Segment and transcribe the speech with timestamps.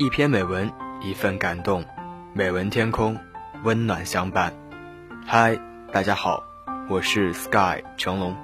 [0.00, 1.84] 一篇美文，一份感动，
[2.32, 3.14] 美文天空，
[3.64, 4.50] 温暖相伴。
[5.26, 5.60] 嗨，
[5.92, 6.42] 大家好，
[6.88, 8.34] 我是 Sky 成龙，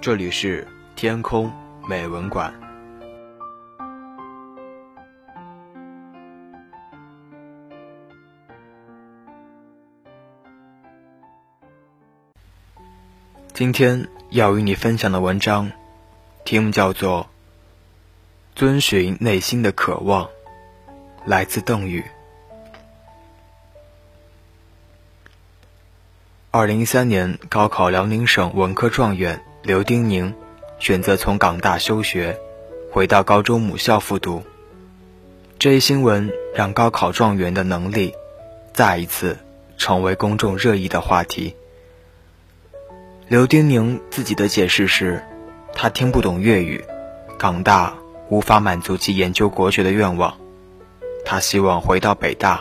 [0.00, 0.64] 这里是
[0.94, 1.52] 天空
[1.88, 2.54] 美文馆。
[13.52, 15.72] 今天要与你分享的文章，
[16.44, 17.24] 题目叫做
[18.54, 20.26] 《遵循内心的渴望》，
[21.26, 22.04] 来自邓宇。
[26.52, 30.32] 二零一三年高考辽宁省文科状元刘丁宁
[30.78, 32.38] 选择从港大休学，
[32.92, 34.42] 回到高中母校复读。
[35.58, 38.14] 这一新闻让高考状元的能力
[38.72, 39.36] 再一次
[39.76, 41.56] 成为公众热议的话题。
[43.26, 45.24] 刘丁宁自己的解释是，
[45.74, 46.84] 他听不懂粤语，
[47.36, 47.94] 港大
[48.28, 50.38] 无法满足其研究国学的愿望，
[51.28, 52.60] 他希望回到北大，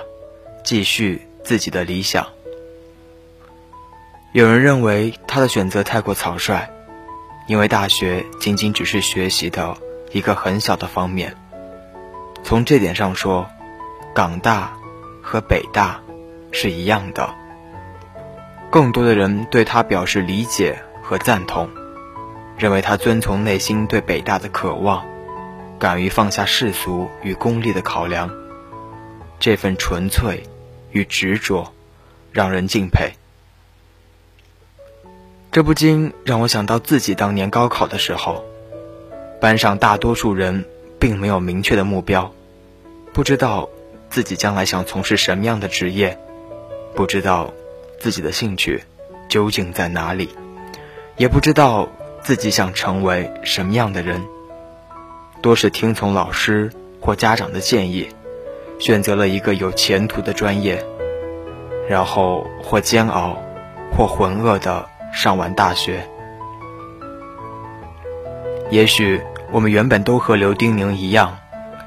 [0.63, 2.25] 继续自己的理想。
[4.31, 6.67] 有人认为他的选择太过草率，
[7.47, 9.77] 因为大学仅仅只是学习的
[10.11, 11.37] 一个很小的方面。
[12.43, 13.47] 从这点上说，
[14.15, 14.73] 港大
[15.21, 16.01] 和北大
[16.51, 17.35] 是一样的。
[18.71, 21.69] 更多的人对他表示理解和赞同，
[22.57, 25.05] 认为他遵从内心对北大的渴望，
[25.77, 28.29] 敢于放下世俗与功利的考量，
[29.39, 30.43] 这份纯粹
[30.91, 31.73] 与执着，
[32.31, 33.13] 让人敬佩。
[35.51, 38.43] 这不禁让我想到自己当年高考的时候，
[39.39, 40.65] 班上大多数人
[40.99, 42.33] 并没有明确的目标，
[43.13, 43.69] 不知道
[44.09, 46.17] 自己将来想从事什么样的职业，
[46.95, 47.53] 不知道。
[47.97, 48.83] 自己的兴趣
[49.29, 50.29] 究竟在哪里？
[51.15, 51.89] 也不知道
[52.21, 54.23] 自己想成为什么样的人。
[55.41, 58.09] 多是听从老师或家长的建议，
[58.79, 60.83] 选择了一个有前途的专业，
[61.89, 63.37] 然后或煎熬，
[63.95, 66.07] 或浑噩的上完大学。
[68.69, 71.37] 也许我们原本都和刘丁宁一样，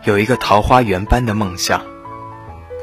[0.04, 1.82] 有一个桃花源般的梦想，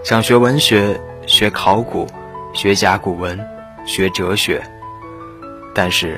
[0.03, 2.07] 想学文学，学考古。
[2.53, 3.37] 学甲骨文，
[3.85, 4.63] 学哲学，
[5.73, 6.17] 但是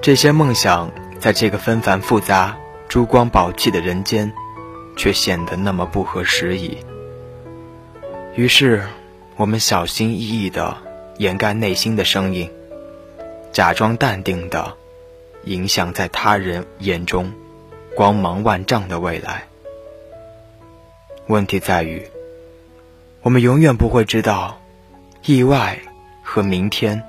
[0.00, 2.56] 这些梦想在这个纷繁复杂、
[2.88, 4.32] 珠光宝气的人间，
[4.96, 6.76] 却显得那么不合时宜。
[8.34, 8.82] 于是，
[9.36, 10.78] 我们小心翼翼地
[11.18, 12.50] 掩盖内心的声音，
[13.52, 14.74] 假装淡定地
[15.44, 17.30] 影响在他人眼中
[17.94, 19.44] 光芒万丈的未来。
[21.26, 22.06] 问题在于，
[23.20, 24.58] 我们永远不会知道。
[25.24, 25.78] 意外
[26.24, 27.04] 和明天，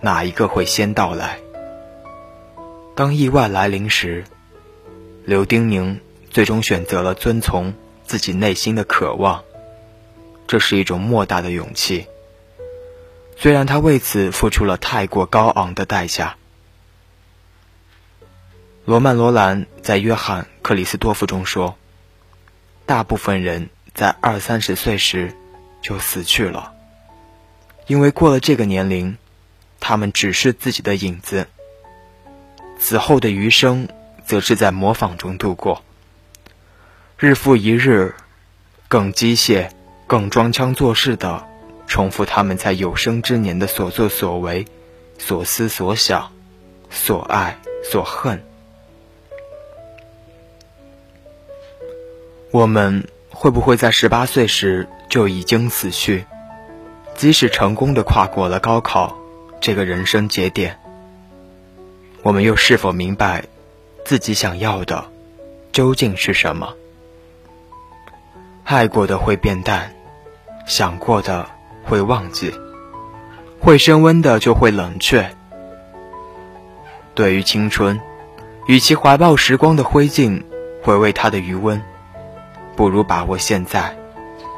[0.00, 1.38] 哪一个会先到来？
[2.96, 4.24] 当意外来临时，
[5.24, 7.72] 刘丁宁最终选择了遵从
[8.04, 9.42] 自己内心的渴望，
[10.50, 12.08] 这是一种莫大的勇气。
[13.36, 16.34] 虽然他为此付出了太过高昂的代价。
[18.84, 21.78] 罗曼·罗兰在《约翰·克里斯多夫》中说
[22.84, 25.36] ：“大部分人在二三十岁时
[25.82, 26.74] 就死去了。”
[27.86, 29.18] 因为过了这个年龄，
[29.78, 31.46] 他们只是自己的影子。
[32.76, 33.88] 此后的余生，
[34.26, 35.84] 则是在模仿中度过。
[37.16, 38.16] 日复一日，
[38.88, 39.70] 更机械、
[40.10, 41.46] 更装腔作势的
[41.86, 44.66] 重复他们在有生之年的所作所为、
[45.18, 46.32] 所思所想、
[46.90, 48.42] 所爱所恨。
[52.50, 56.24] 我们会不会在十八岁时就已经死去？
[57.14, 59.16] 即使成功的跨过了高考
[59.60, 60.76] 这个人生节点，
[62.22, 63.44] 我们又是否明白
[64.04, 65.04] 自己想要的
[65.70, 66.74] 究竟是什么？
[68.64, 69.94] 爱过的会变淡，
[70.70, 71.48] 想过的
[71.82, 72.54] 会忘记，
[73.58, 75.34] 会升温的就会冷却。
[77.12, 78.00] 对于青春，
[78.68, 80.44] 与其怀抱时光的灰烬，
[80.80, 81.82] 回味它的余温，
[82.76, 83.98] 不如把握现在，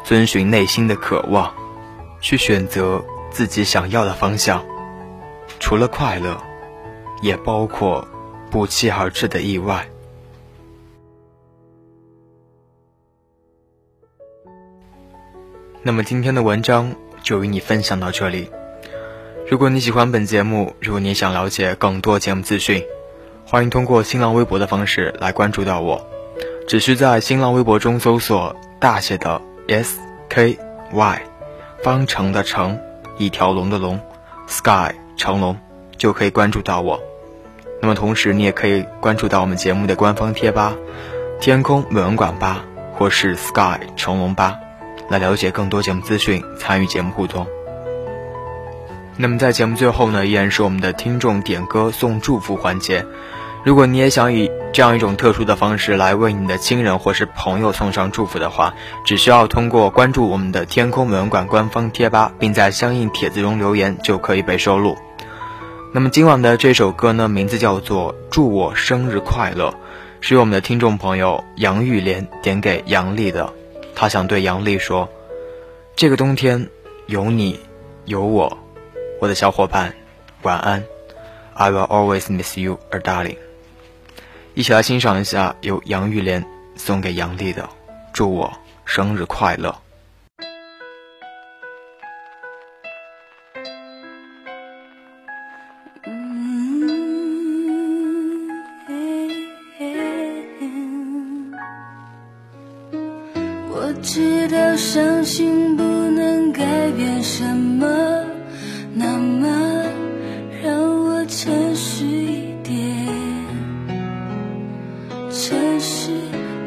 [0.04, 1.50] 遵循内心的渴望。
[2.20, 4.62] 去选择自己想要的方向，
[5.58, 6.36] 除了快乐，
[7.22, 8.06] 也包括
[8.50, 9.88] 不期而至的意外。
[15.84, 16.94] 那么今天的文章
[17.24, 18.48] 就与你分享到这里。
[19.50, 22.84] 如果你喜欢本节目，如果你想了解更多节目资讯，
[23.44, 26.06] 欢迎通过新浪微博的方式来关注到我。
[26.68, 29.98] 只需在新浪微博中搜索大写的 S
[30.28, 30.56] K
[30.92, 31.22] Y。
[31.82, 32.78] 方程的程，
[33.18, 33.98] 一条龙的龙
[34.46, 35.58] ，sky 成龙，
[35.96, 37.02] 就可以关注到我。
[37.80, 40.76] 那么同时，你也可以关注到我们节目的官方贴吧
[41.42, 42.64] “天空美文馆吧”，
[42.94, 44.60] 或是 Sky 成龙吧，
[45.12, 47.46] 来了解更多节目资讯，参与节目互动。
[49.18, 53.04] 那么在节目最后呢，依然是我们的听众点歌送祝福环节。
[53.62, 58.72] 如果你也想以这样一种特殊的方式来为你的亲人或是朋友送上祝福的话，
[59.04, 64.96] 只需要通过关注我们的天空文馆官方贴吧，并在相应帖子中留言，就可以被收录。
[65.92, 69.68] 那么今晚的这首歌呢，名字叫做《祝我生日快乐》，
[70.22, 73.52] 是由我们的听众朋友杨玉莲点给杨丽的。
[74.02, 75.08] 他想对杨丽说
[75.94, 76.68] ：“这个冬天
[77.06, 77.60] 有你，
[78.04, 78.58] 有我，
[79.20, 79.94] 我的小伙伴，
[80.42, 80.82] 晚安。
[81.54, 83.36] I will always miss you, a darling。”
[84.54, 86.44] 一起来欣赏一下由杨玉莲
[86.74, 87.62] 送给杨丽的
[88.12, 88.52] 《祝我
[88.84, 89.70] 生日快乐》。
[103.74, 106.62] 我知道伤心不能改
[106.94, 107.86] 变什么，
[108.94, 109.84] 那么
[110.62, 112.76] 让我诚实一点。
[115.30, 116.10] 城市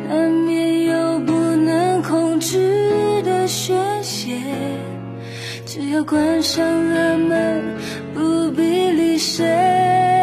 [0.10, 4.42] 难免有不能控制的宣泄，
[5.66, 7.64] 只要关上了门，
[8.16, 10.15] 不必理谁。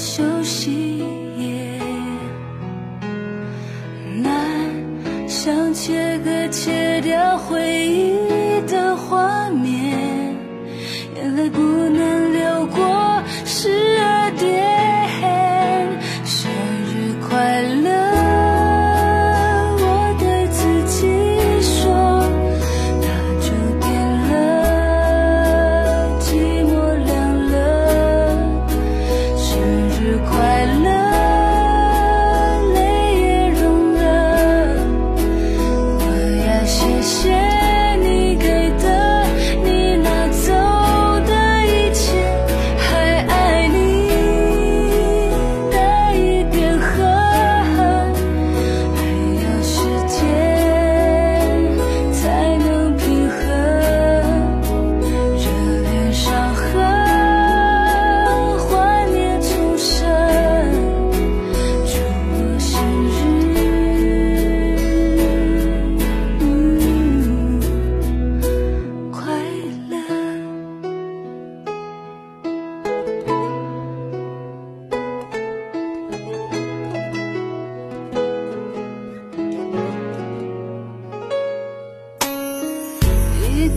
[0.00, 1.04] 休息
[1.36, 1.78] 也。
[4.22, 8.14] 难想切割切掉回忆
[8.66, 10.34] 的画面，
[11.16, 12.29] 眼泪不能。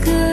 [0.02, 0.33] 그